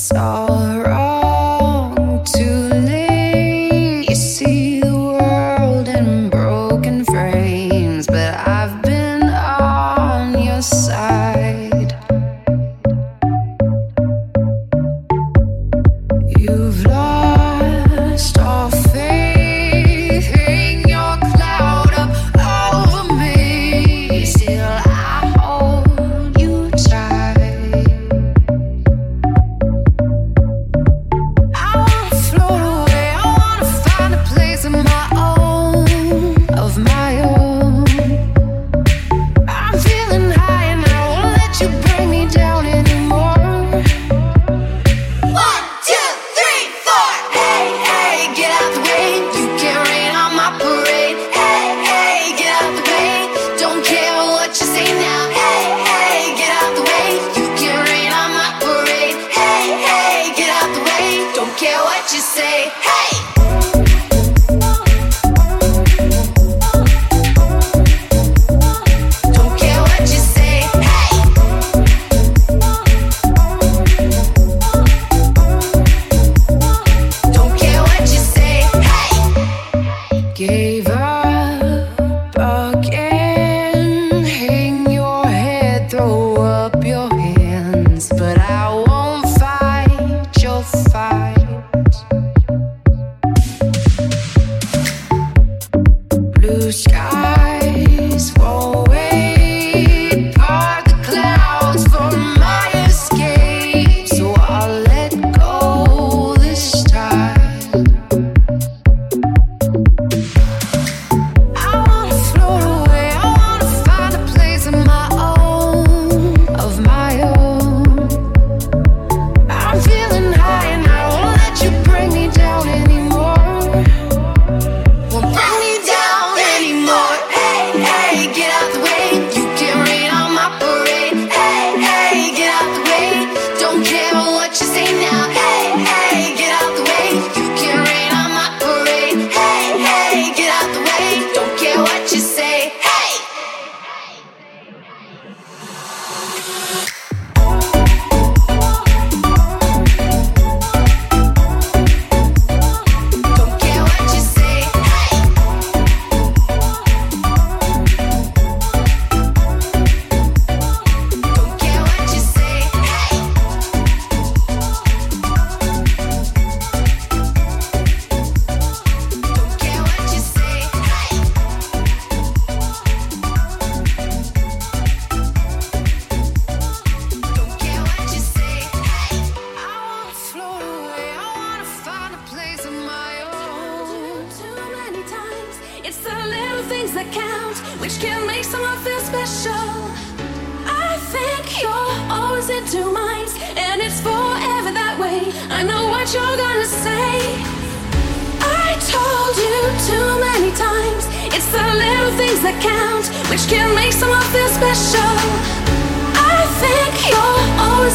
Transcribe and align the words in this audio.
sorry. 0.00 0.79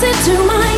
That 0.01 0.74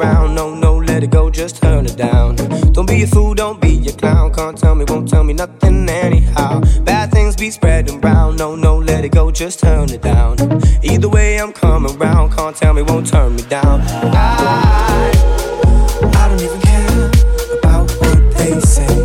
around. 0.00 0.34
No, 0.34 0.54
no, 0.54 0.78
let 0.78 1.02
it 1.02 1.10
go, 1.10 1.30
just 1.30 1.62
turn 1.62 1.86
it 1.86 1.96
down. 1.96 2.36
Don't 2.72 2.86
be 2.86 3.02
a 3.02 3.06
fool, 3.06 3.34
don't 3.34 3.60
be 3.60 3.86
a 3.88 3.92
clown. 3.92 4.32
Can't 4.32 4.56
tell 4.56 4.74
me, 4.74 4.84
won't 4.88 5.08
tell 5.08 5.24
me 5.24 5.34
nothing 5.34 5.88
anyhow. 5.88 6.60
Bad 6.82 7.10
things 7.10 7.36
be 7.36 7.50
spreading 7.50 8.00
round. 8.00 8.38
No, 8.38 8.54
no, 8.54 8.78
let 8.78 9.04
it 9.04 9.12
go, 9.12 9.30
just 9.30 9.60
turn 9.60 9.90
it 9.90 10.02
down. 10.02 10.36
Either 10.82 11.08
way, 11.08 11.38
I'm 11.38 11.52
coming 11.52 11.98
round. 11.98 12.32
Can't 12.32 12.56
tell 12.56 12.74
me, 12.74 12.82
won't 12.82 13.06
turn 13.06 13.36
me 13.36 13.42
down. 13.42 13.80
I, 13.82 15.12
I 16.14 16.28
don't 16.28 16.40
even 16.40 16.60
care 16.60 17.10
about 17.58 17.90
what 18.00 18.36
they 18.38 18.60
say. 18.60 18.99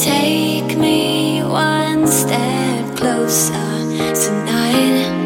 Take 0.00 0.78
me 0.78 1.42
one 1.42 2.06
step 2.06 2.96
closer 2.96 4.14
tonight. 4.14 5.19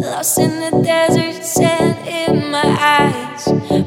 Lost 0.00 0.38
in 0.38 0.50
the 0.60 0.82
desert, 0.82 1.44
sand 1.44 2.08
in 2.08 2.50
my 2.50 2.64
eyes. 2.64 3.44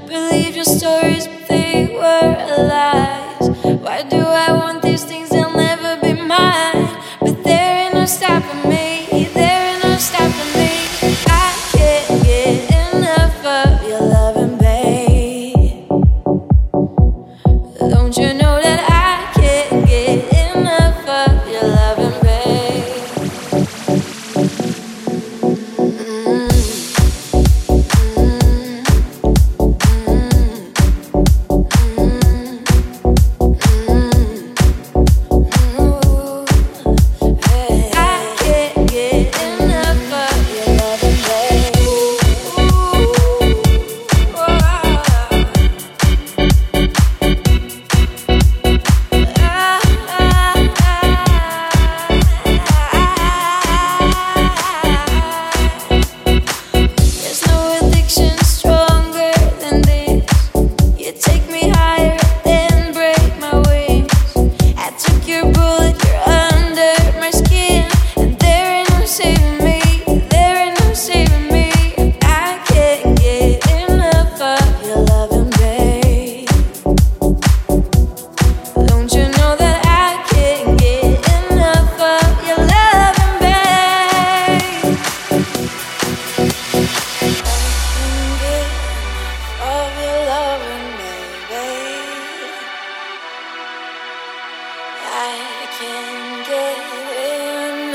Believe 0.07 0.55
your 0.55 0.65
stories, 0.65 1.27
but 1.27 1.47
they 1.47 1.87
were 1.93 2.67
lies. 2.69 3.49
Why 3.81 4.03
do 4.03 4.17
I 4.17 4.51
want? 4.51 4.74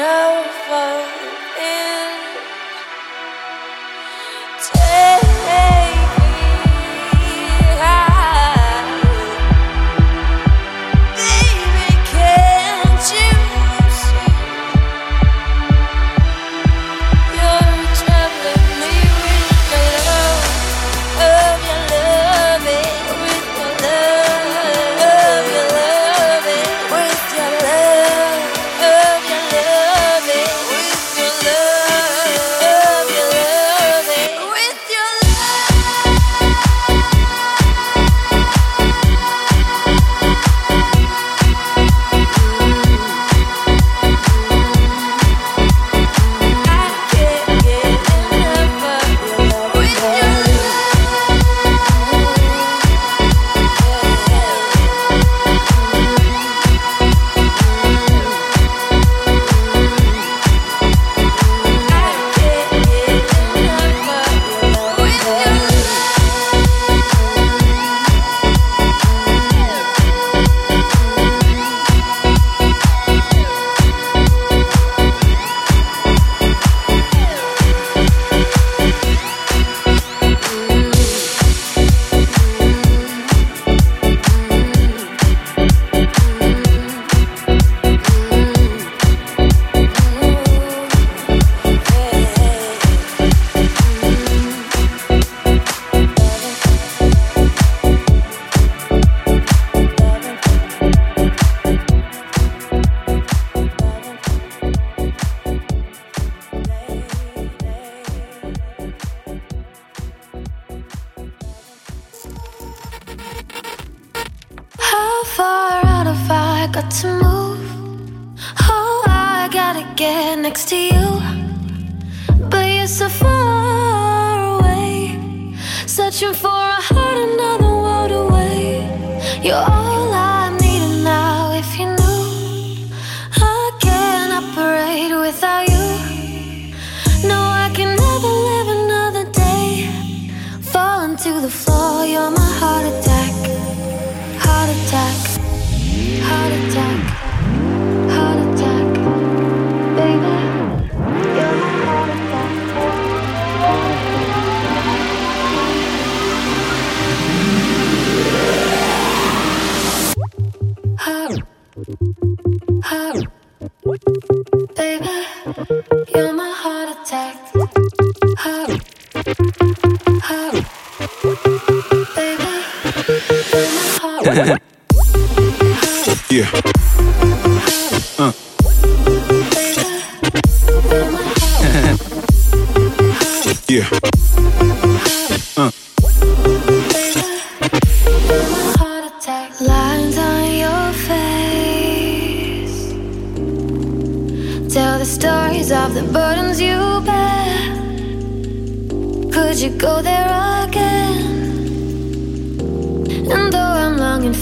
never 0.00 1.19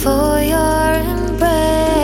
for 0.02 0.40
your 0.40 0.94
embrace. 1.14 1.96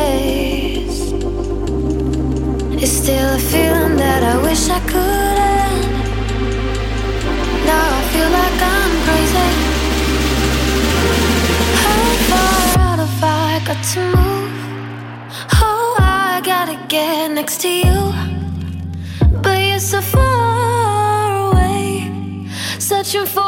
It's 2.83 2.91
still 2.91 3.35
a 3.35 3.39
feeling 3.39 3.97
that 3.97 4.23
I 4.25 4.37
wish 4.43 4.69
I 4.69 4.81
couldn't. 4.93 5.85
Now 7.69 7.87
I 8.01 8.03
feel 8.13 8.31
like 8.41 8.59
I'm 8.77 8.93
crazy. 9.07 9.51
How 11.85 12.05
far 12.31 12.63
out 12.89 13.01
of 13.07 13.23
I 13.23 13.63
got 13.69 13.81
to 13.93 14.01
move? 14.17 14.55
Oh, 15.63 15.97
I 16.01 16.41
gotta 16.45 16.77
get 16.89 17.31
next 17.31 17.61
to 17.61 17.69
you. 17.69 18.01
But 19.41 19.59
you're 19.69 19.79
so 19.79 20.01
far 20.01 21.53
away, 21.53 22.11
searching 22.81 23.27
for. 23.27 23.44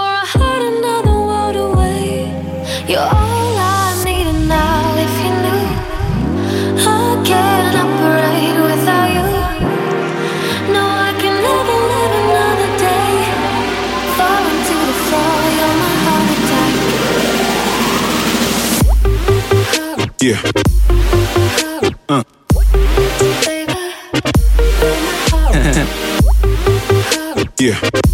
Yeah. 27.66 28.05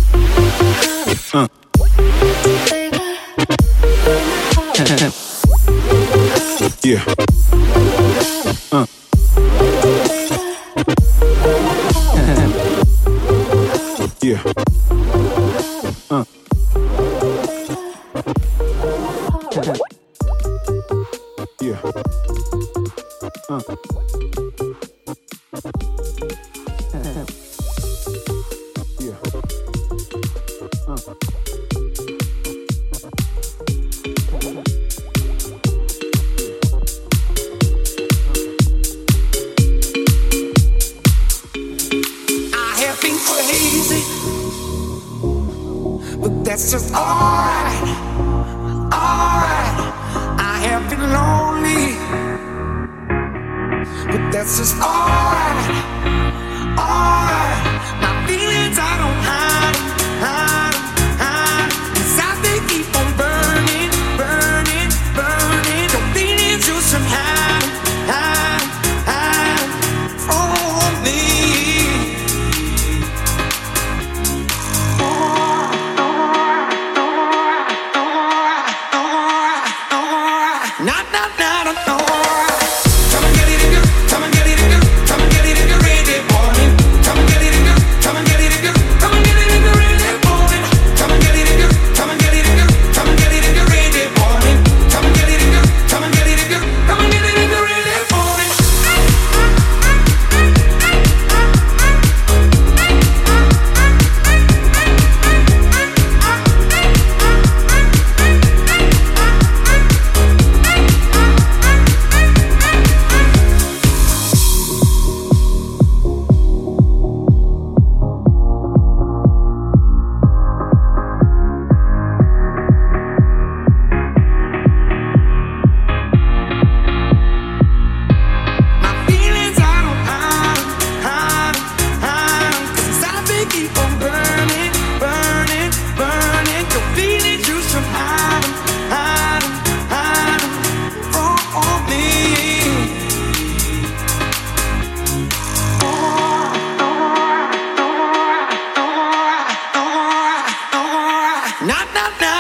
Knock, 151.65 151.95
knock, 151.95 152.21
knock. 152.21 152.32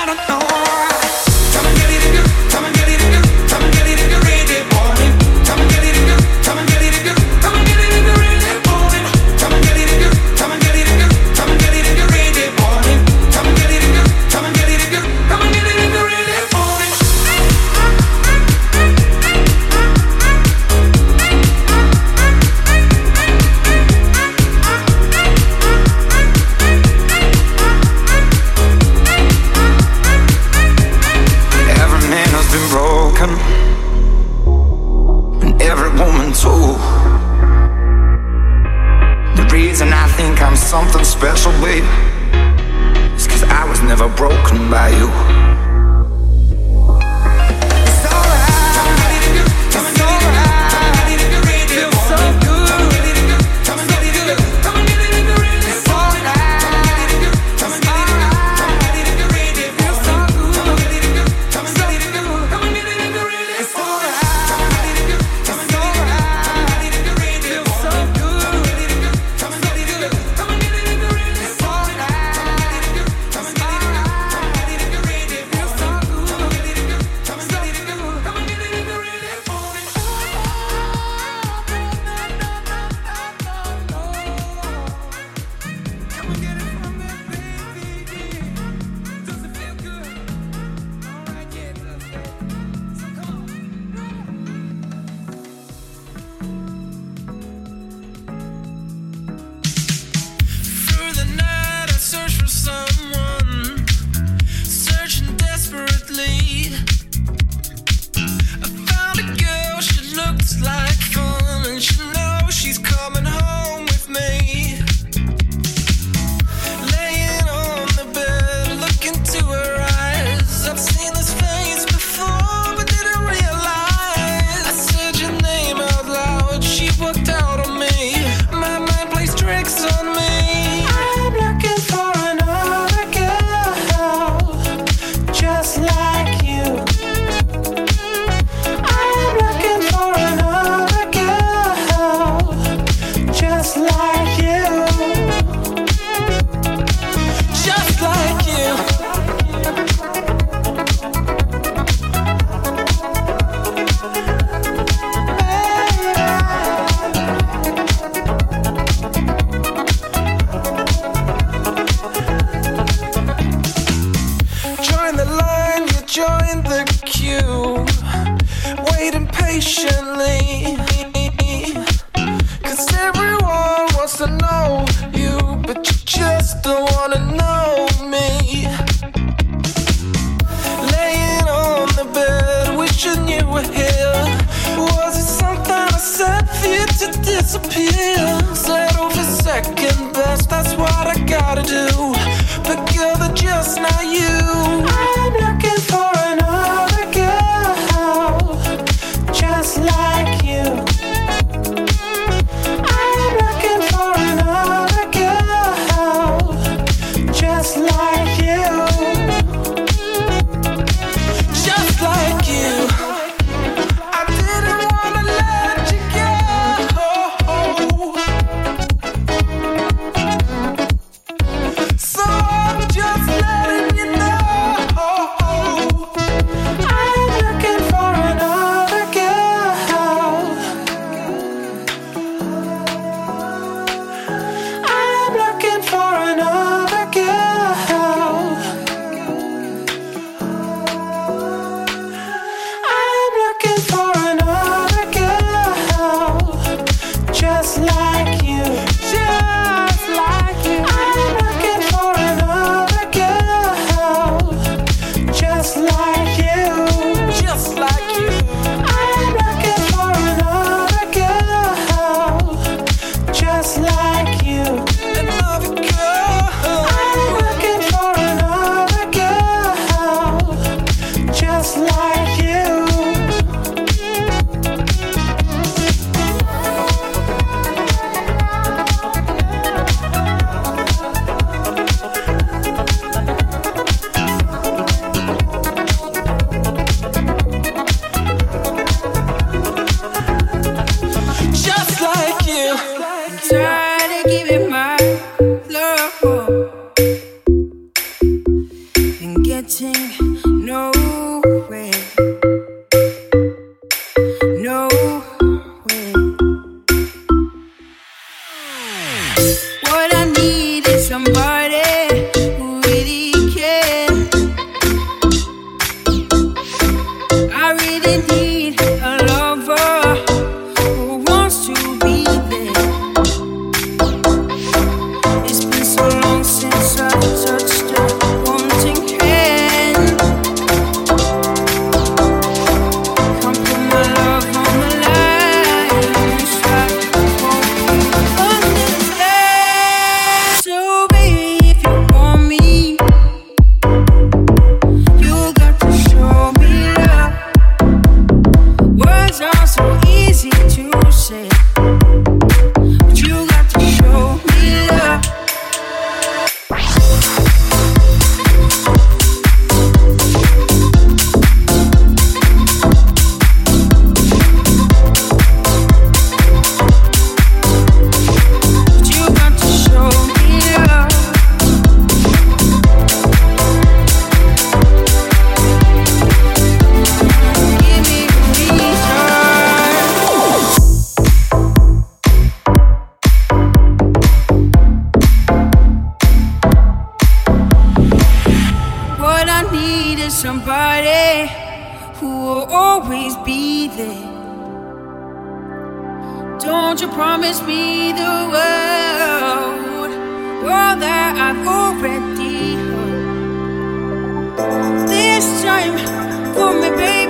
For 406.54 406.74
me, 406.74 406.90
baby, 406.90 407.21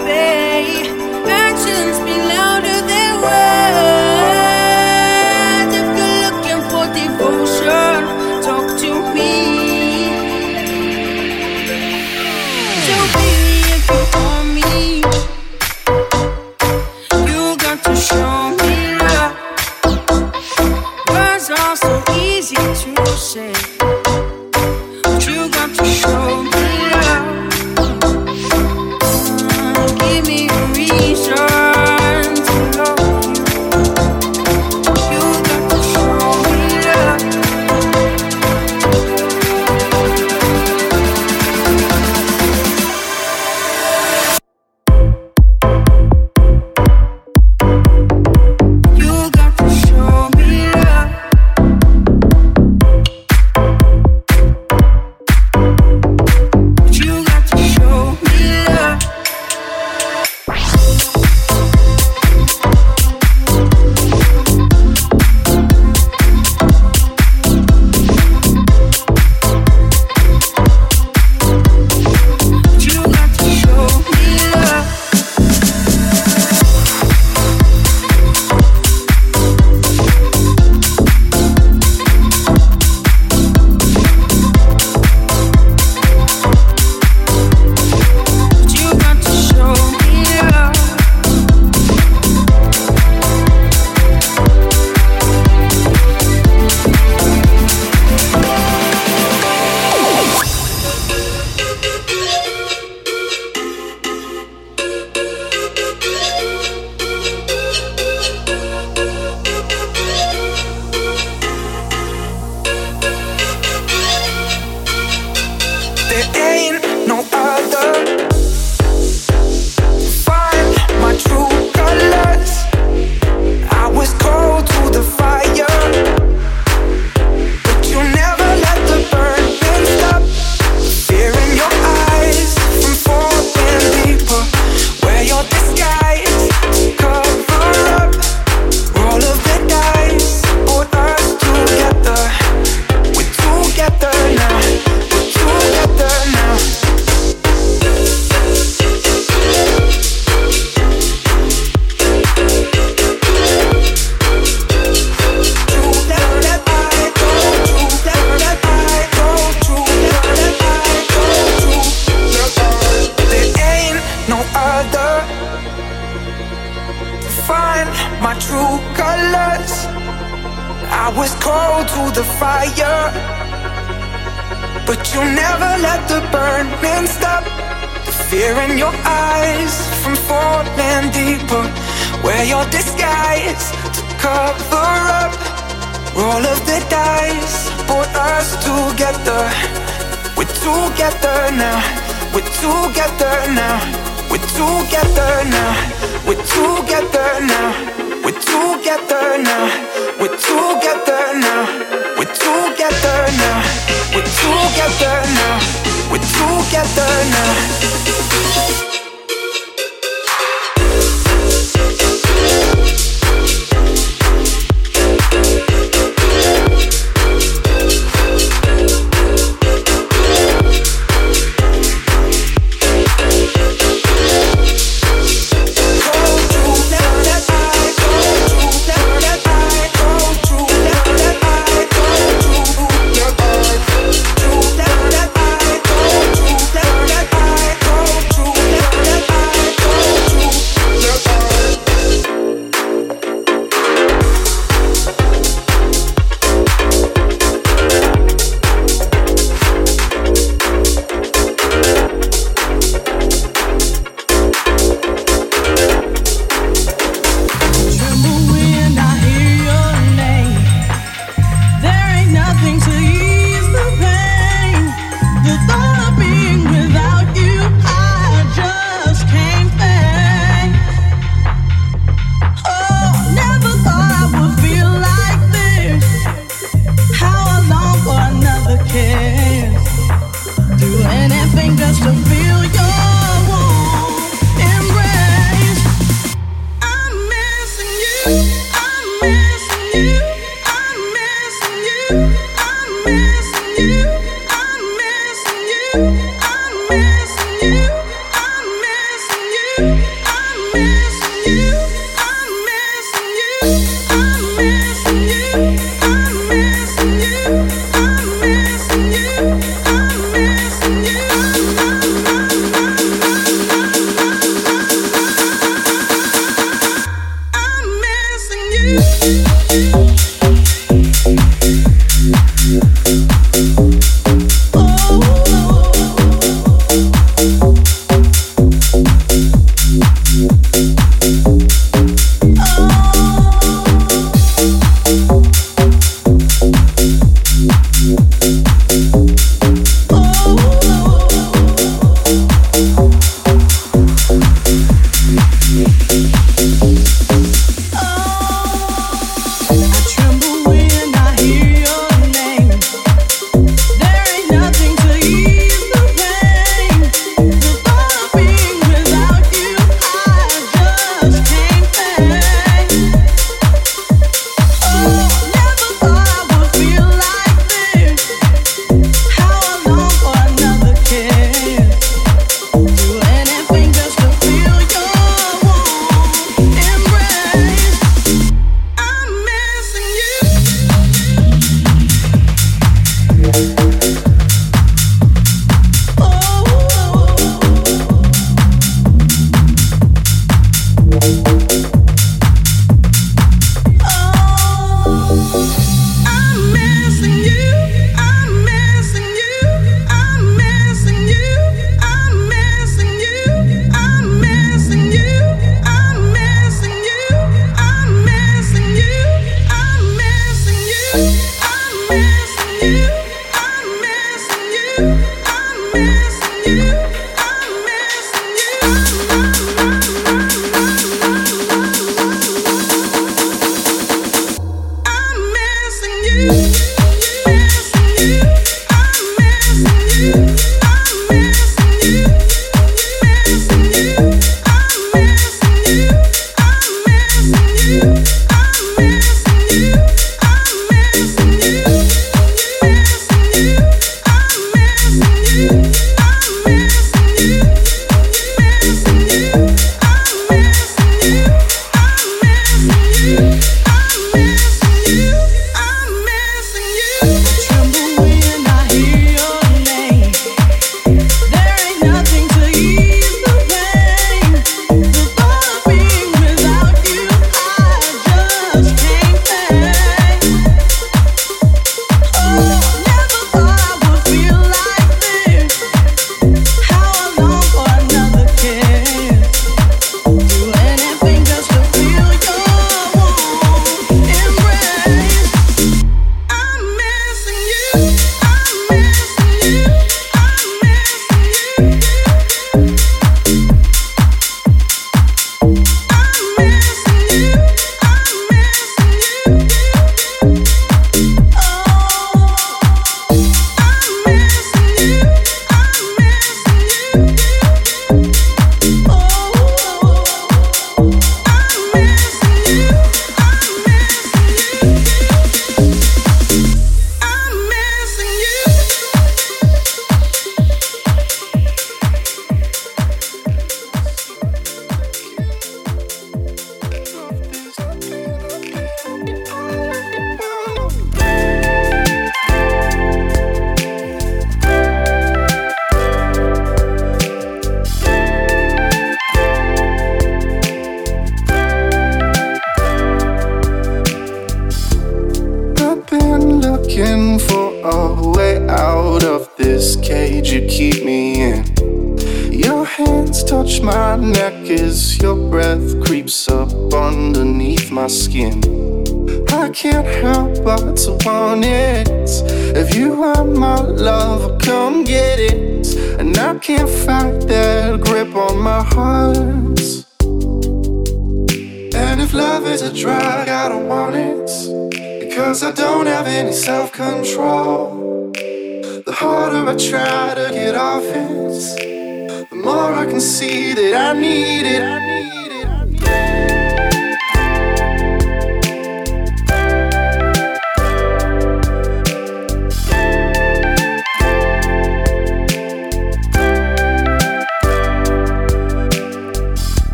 together 206.83 207.30
now. 207.30 207.82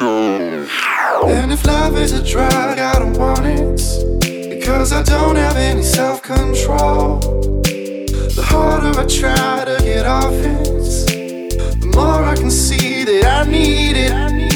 And 0.00 1.52
if 1.52 1.66
love 1.66 1.96
is 1.96 2.12
a 2.12 2.22
drug, 2.22 2.78
I 2.78 2.98
don't 2.98 3.16
want 3.16 3.44
it. 3.44 4.48
Because 4.48 4.92
I 4.92 5.02
don't 5.02 5.36
have 5.36 5.56
any 5.56 5.82
self 5.82 6.22
control. 6.22 7.18
The 7.18 8.44
harder 8.44 8.98
I 8.98 9.06
try 9.06 9.64
to 9.64 9.82
get 9.82 10.06
off 10.06 10.32
it, 10.32 11.80
the 11.80 11.86
more 11.94 12.22
I 12.24 12.36
can 12.36 12.50
see 12.50 13.04
that 13.04 13.46
I 13.46 13.50
need 13.50 13.96
it. 13.96 14.12
I 14.12 14.30
need 14.30 14.47